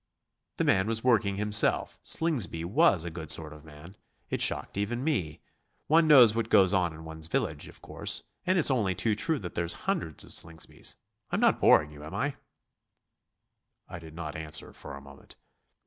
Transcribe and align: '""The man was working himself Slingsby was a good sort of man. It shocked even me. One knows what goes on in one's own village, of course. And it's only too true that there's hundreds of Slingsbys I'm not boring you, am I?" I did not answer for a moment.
'""The 0.57 0.63
man 0.63 0.87
was 0.87 1.03
working 1.03 1.35
himself 1.37 1.99
Slingsby 2.01 2.65
was 2.65 3.05
a 3.05 3.11
good 3.11 3.29
sort 3.29 3.53
of 3.53 3.63
man. 3.63 3.95
It 4.31 4.41
shocked 4.41 4.75
even 4.75 5.03
me. 5.03 5.41
One 5.85 6.07
knows 6.07 6.35
what 6.35 6.49
goes 6.49 6.73
on 6.73 6.91
in 6.91 7.03
one's 7.05 7.27
own 7.27 7.31
village, 7.31 7.67
of 7.67 7.83
course. 7.83 8.23
And 8.47 8.57
it's 8.57 8.71
only 8.71 8.95
too 8.95 9.13
true 9.13 9.37
that 9.37 9.53
there's 9.53 9.75
hundreds 9.85 10.23
of 10.23 10.31
Slingsbys 10.31 10.95
I'm 11.29 11.39
not 11.39 11.61
boring 11.61 11.91
you, 11.91 12.03
am 12.03 12.15
I?" 12.15 12.37
I 13.87 13.99
did 13.99 14.15
not 14.15 14.35
answer 14.35 14.73
for 14.73 14.95
a 14.95 15.01
moment. 15.01 15.35